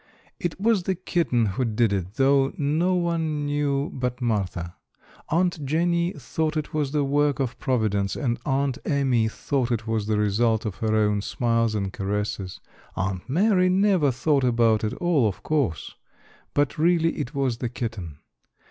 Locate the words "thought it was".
6.17-6.91, 9.29-10.07